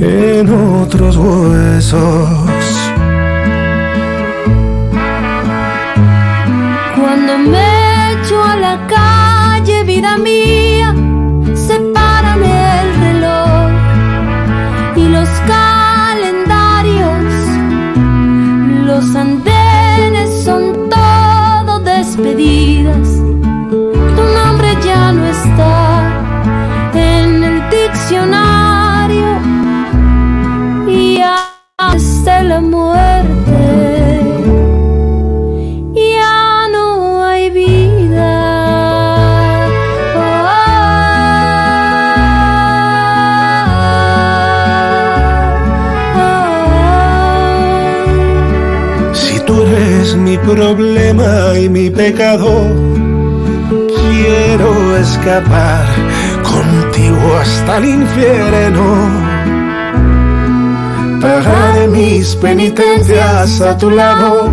en 0.00 0.50
otros 0.50 1.16
huesos. 1.18 2.57
Vida 9.98 10.16
mía, 10.18 10.94
separan 11.56 12.40
el 12.44 13.00
reloj 13.06 13.70
y 14.96 15.08
los 15.08 15.28
calendarios. 15.54 17.24
Los 18.86 19.16
andenes 19.16 19.37
problema 50.54 51.58
y 51.58 51.68
mi 51.68 51.90
pecado, 51.90 52.48
quiero 53.68 54.96
escapar 54.96 55.84
contigo 56.42 57.36
hasta 57.40 57.78
el 57.78 57.84
infierno. 57.84 58.86
Pagaré 61.20 61.88
mis 61.88 62.34
penitencias 62.36 63.60
a 63.60 63.76
tu 63.76 63.90
lado, 63.90 64.50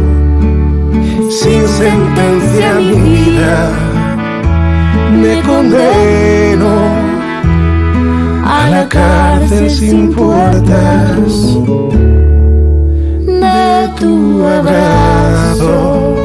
sin 1.29 1.67
sentencia 1.67 2.73
mi 2.75 2.99
vida. 3.09 3.69
Me 5.21 5.41
condeno 5.43 6.75
a 8.43 8.69
la 8.69 8.89
cárcel 8.89 9.69
sin 9.69 10.11
puertas 10.13 11.57
tu 13.95 14.43
abrazo. 14.45 16.24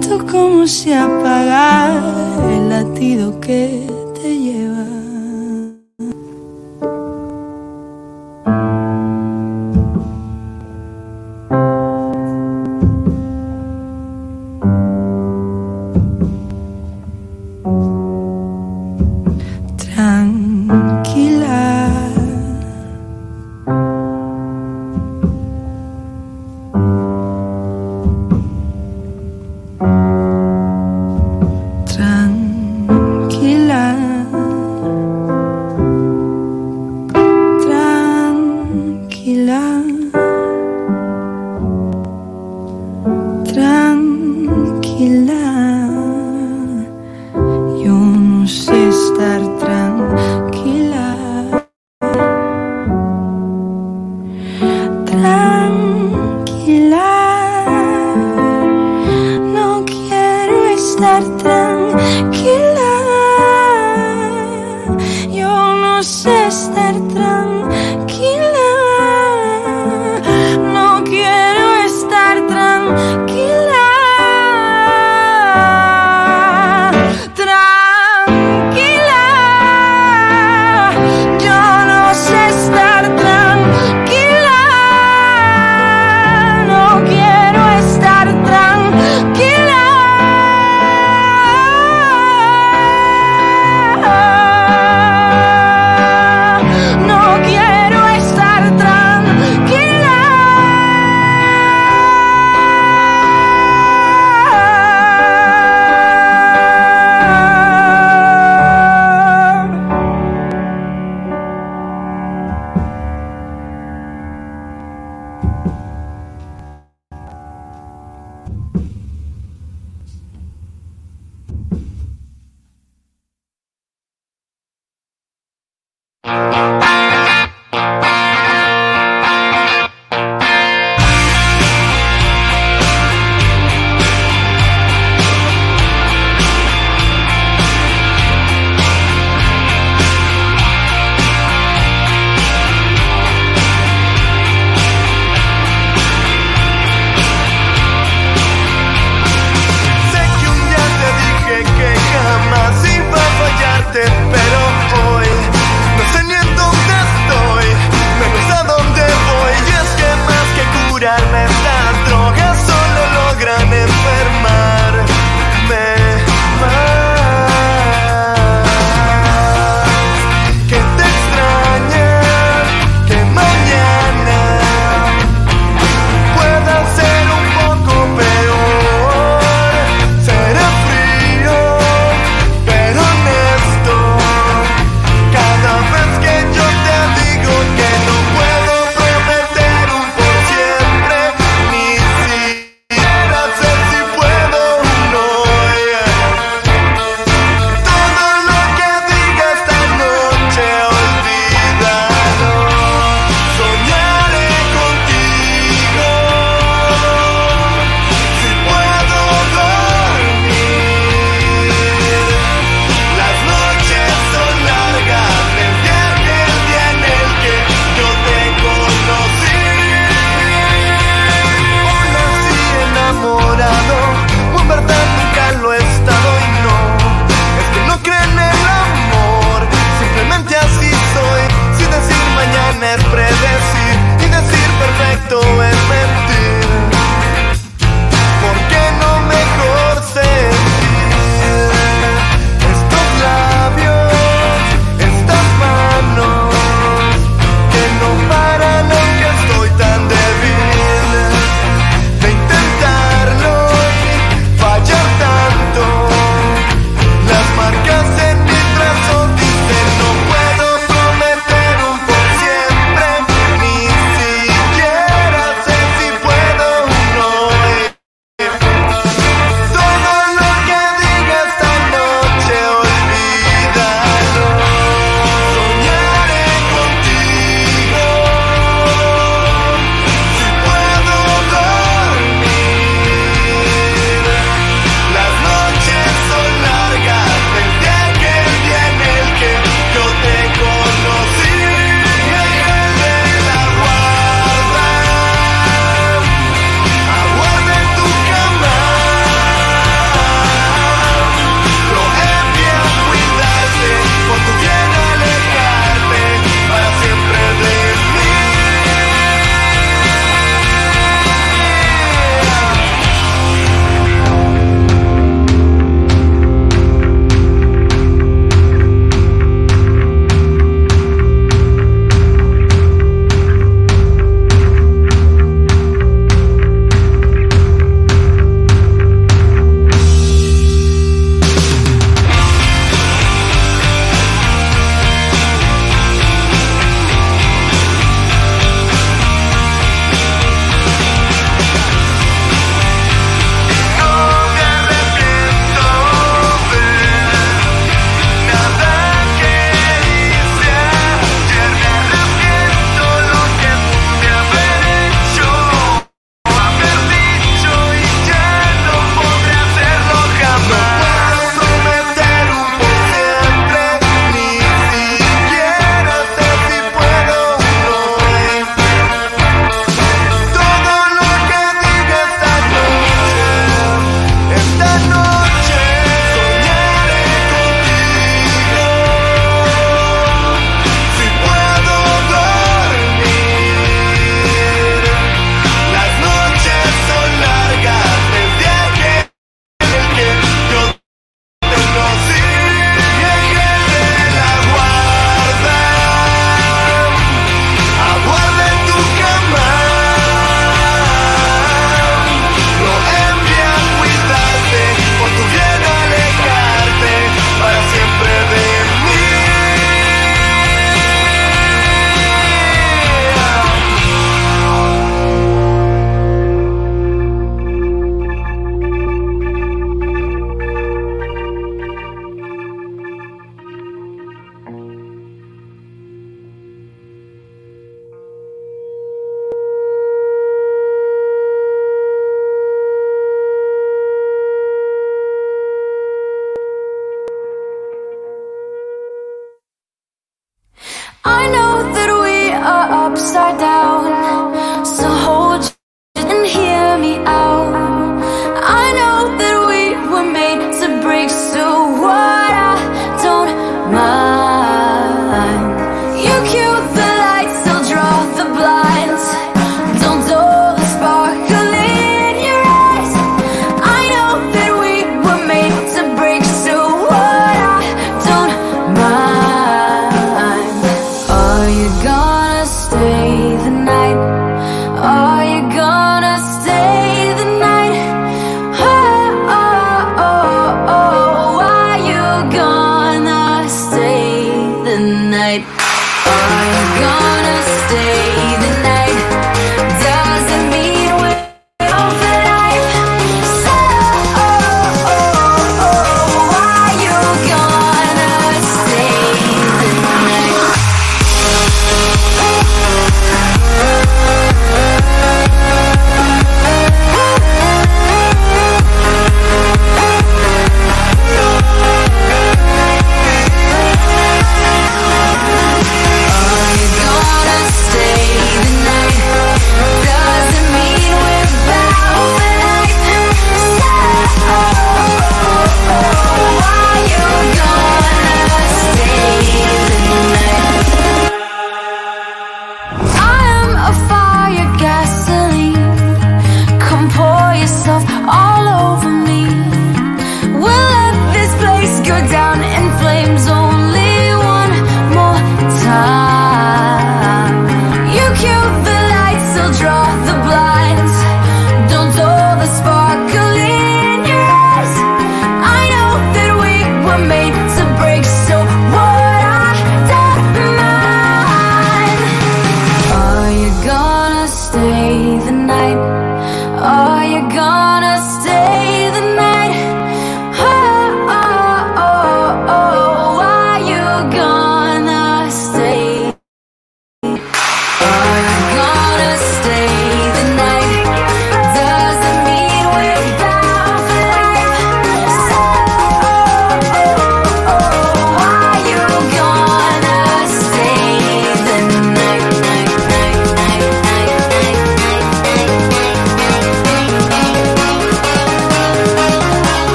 Tú 0.00 0.26
cómo 0.30 0.66
se 0.66 0.94
apaga 0.94 1.92
el 2.54 2.68
latido 2.68 3.38
que 3.40 3.86
te 4.20 4.38
lleva. 4.38 4.69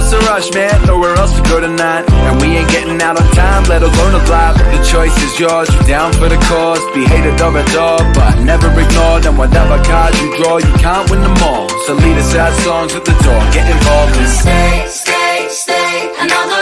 what's 0.00 0.12
the 0.16 0.20
rush, 0.32 0.48
man? 0.56 0.72
Nowhere 0.86 1.14
else 1.20 1.36
to 1.36 1.42
go 1.44 1.60
tonight. 1.60 2.08
And 2.08 2.40
we 2.40 2.56
ain't 2.56 2.70
getting 2.70 2.96
out 3.02 3.20
on 3.20 3.28
time, 3.36 3.64
let 3.68 3.82
alone 3.82 4.14
alive. 4.16 4.56
The 4.56 4.80
choice 4.80 5.12
is 5.20 5.38
yours, 5.38 5.68
you 5.68 5.80
down 5.84 6.12
for 6.14 6.28
the 6.32 6.40
cause. 6.48 6.80
Be 6.96 7.04
hated 7.04 7.36
or 7.44 7.52
adored, 7.52 8.08
but 8.16 8.40
never 8.40 8.72
ignored. 8.72 9.28
And 9.28 9.36
whatever 9.36 9.76
cards 9.84 10.16
you 10.22 10.32
draw, 10.40 10.56
you 10.56 10.72
can't 10.80 11.04
win 11.10 11.20
them 11.20 11.36
all. 11.44 11.68
So 11.84 11.92
lead 12.00 12.16
us 12.16 12.34
out 12.34 12.56
songs 12.64 12.94
at 12.94 13.04
the 13.04 13.16
door, 13.20 13.40
get 13.52 13.68
involved 13.68 14.16
and 14.16 14.28
stay, 14.28 14.88
stay, 14.88 15.48
stay. 15.52 15.92
Another 16.16 16.59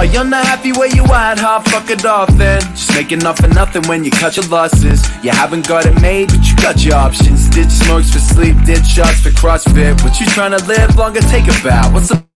Are 0.00 0.06
you 0.06 0.24
not 0.24 0.46
happy 0.46 0.72
where 0.72 0.88
you 0.88 1.04
at, 1.12 1.38
huh? 1.38 1.60
Fuck 1.60 1.90
it 1.90 2.06
off 2.06 2.30
then. 2.38 2.62
Just 2.70 2.94
making 2.94 3.22
off 3.26 3.36
for 3.36 3.48
nothing 3.48 3.82
when 3.86 4.02
you 4.02 4.10
cut 4.10 4.34
your 4.34 4.46
losses. 4.46 5.06
You 5.22 5.30
haven't 5.30 5.68
got 5.68 5.84
it 5.84 6.00
made, 6.00 6.30
but 6.30 6.42
you 6.48 6.56
got 6.56 6.82
your 6.82 6.94
options. 6.94 7.50
Ditch 7.50 7.68
smokes 7.68 8.10
for 8.10 8.18
sleep, 8.18 8.56
ditch 8.64 8.86
shots 8.86 9.20
for 9.20 9.28
CrossFit. 9.28 10.02
What 10.02 10.18
you 10.18 10.24
trying 10.24 10.58
to 10.58 10.64
live 10.64 10.96
longer? 10.96 11.20
Take 11.20 11.48
a 11.48 11.62
bow. 11.62 11.92
What's 11.92 12.10
up? 12.12 12.29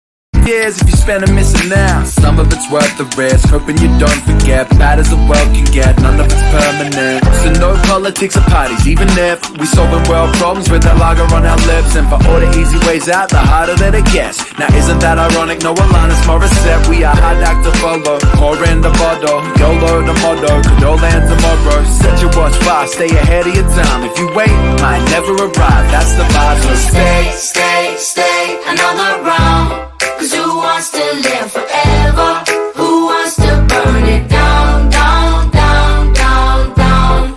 Years 0.44 0.76
if 0.76 0.84
you 0.90 0.96
spend 0.96 1.24
a 1.24 1.32
missing 1.32 1.70
now. 1.70 2.04
Some 2.04 2.38
of 2.38 2.52
it's 2.52 2.68
worth 2.68 2.92
the 3.00 3.08
risk, 3.16 3.48
hoping 3.48 3.80
you 3.80 3.88
don't 3.96 4.20
forget. 4.28 4.68
Bad 4.76 5.00
as 5.00 5.08
the 5.08 5.16
world 5.24 5.48
can 5.56 5.64
get, 5.72 5.96
none 6.04 6.20
of 6.20 6.28
it's 6.28 6.44
permanent. 6.52 7.24
So 7.40 7.48
no 7.56 7.72
politics 7.88 8.36
or 8.36 8.44
parties, 8.52 8.84
even 8.86 9.08
if 9.16 9.40
we 9.56 9.64
solving 9.64 10.04
world 10.04 10.36
problems 10.36 10.68
with 10.68 10.84
that 10.84 11.00
lager 11.00 11.24
on 11.32 11.48
our 11.48 11.56
lips. 11.64 11.96
And 11.96 12.04
for 12.12 12.20
all 12.28 12.40
the 12.44 12.52
easy 12.60 12.76
ways 12.84 13.08
out, 13.08 13.32
the 13.32 13.40
harder 13.40 13.72
that 13.80 13.96
it 13.96 14.04
gets. 14.12 14.44
Now 14.60 14.68
isn't 14.76 15.00
that 15.00 15.16
ironic? 15.16 15.64
No 15.64 15.72
Alanis 15.72 16.20
Morissette, 16.28 16.92
we 16.92 17.08
are 17.08 17.16
hard 17.16 17.40
act 17.40 17.64
to 17.64 17.72
follow. 17.80 18.20
Pouring 18.36 18.84
the 18.84 18.92
bottle, 19.00 19.40
YOLO 19.56 20.04
the 20.04 20.12
motto, 20.20 20.60
could 20.60 20.84
all 20.84 21.00
land 21.00 21.24
tomorrow. 21.24 21.80
Set 21.88 22.20
your 22.20 22.28
watch 22.36 22.52
fast, 22.68 23.00
stay 23.00 23.08
ahead 23.16 23.48
of 23.48 23.54
your 23.56 23.68
time. 23.72 24.04
If 24.04 24.12
you 24.20 24.28
wait, 24.36 24.52
might 24.84 25.00
never 25.08 25.32
arrive. 25.40 25.88
That's 25.88 26.12
the 26.20 26.28
vibe. 26.36 26.60
So 26.68 26.72
stay, 26.92 27.32
stay, 27.32 27.96
stay 27.96 28.60
another 28.68 29.24
round. 29.24 29.93
Cause 30.18 30.32
who 30.32 30.56
wants 30.56 30.90
to 30.90 31.04
live 31.26 31.52
forever? 31.52 32.30
Who 32.76 33.06
wants 33.06 33.36
to 33.36 33.50
burn 33.68 34.04
it 34.16 34.28
down, 34.28 34.90
down, 34.90 35.50
down, 35.50 36.12
down, 36.12 36.74
down? 36.74 37.36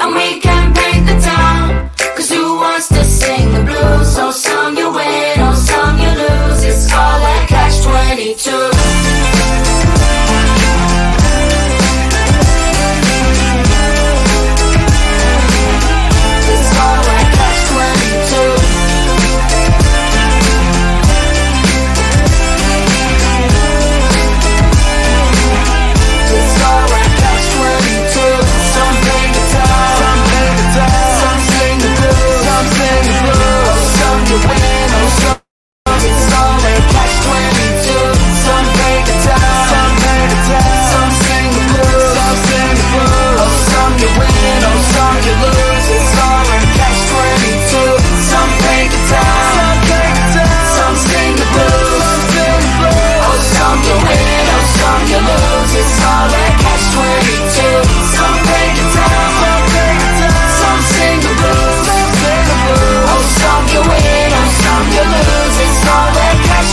And 0.00 0.14
we 0.14 0.40
can 0.40 0.74
paint 0.74 1.06
the 1.06 1.18
town. 1.20 1.90
Cause 2.16 2.30
who 2.30 2.56
wants 2.56 2.88
to 2.88 3.04
sing 3.04 3.52
the 3.52 3.62
blues? 3.64 4.14
So 4.14 4.30
some 4.30 4.76
you 4.76 4.92
win, 4.92 5.40
or 5.40 5.54
some 5.54 5.98
you 5.98 6.10
lose. 6.22 6.64
It's 6.64 6.92
all 6.92 7.20
like 7.20 7.48
Catch 7.48 7.82
22. 7.82 8.67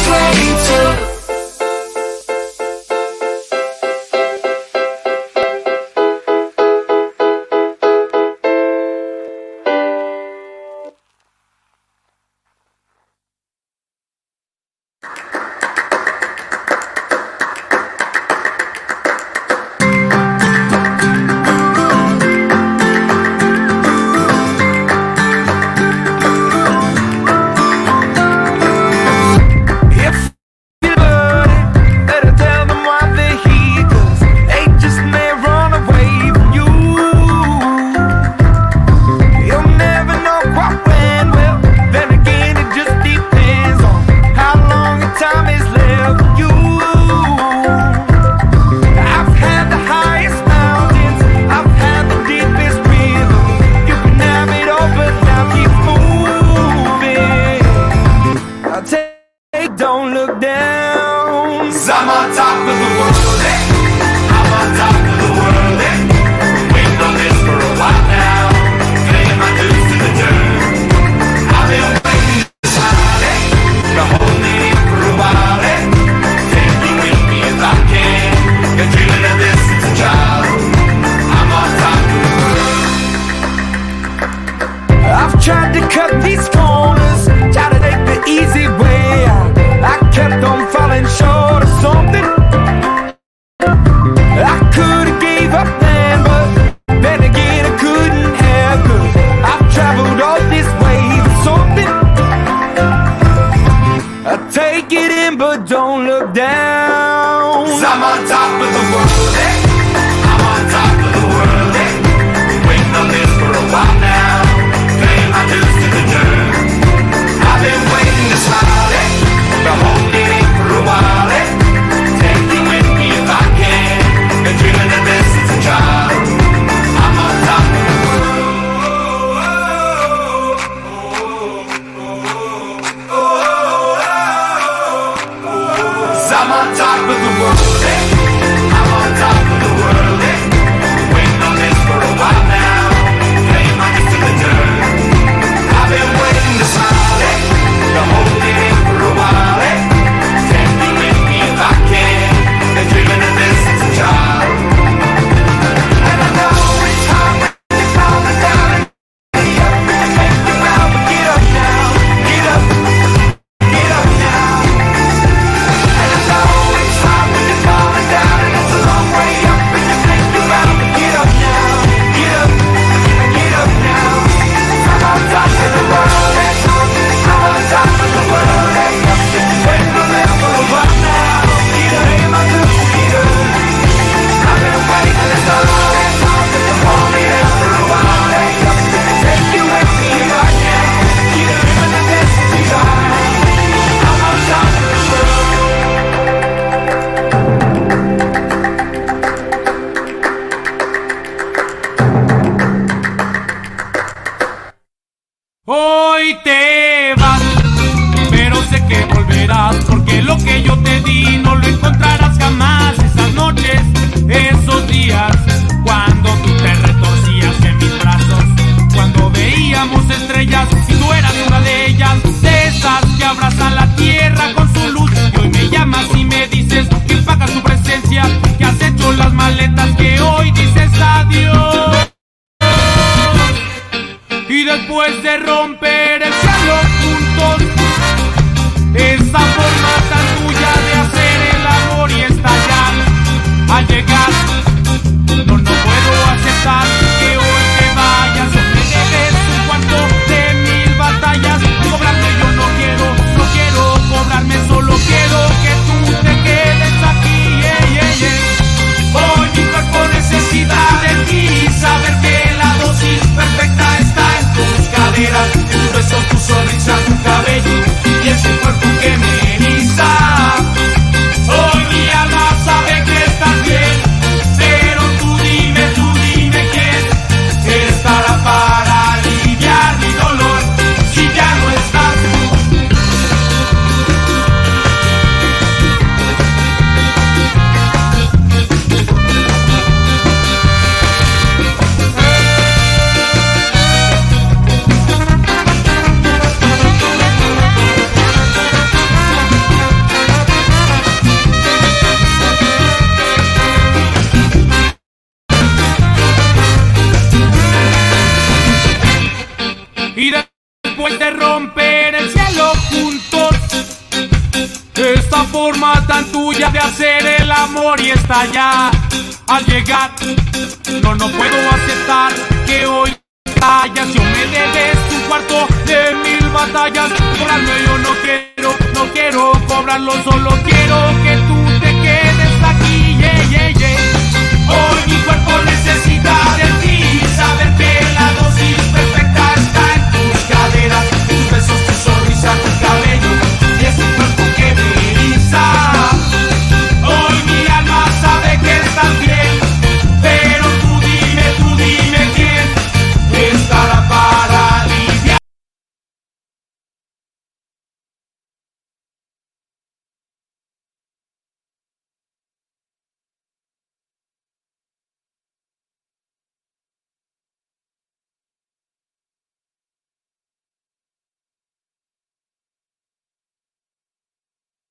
play. 0.06 0.55